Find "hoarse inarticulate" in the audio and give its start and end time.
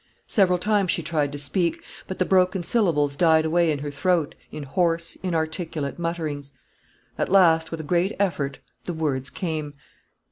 4.63-5.99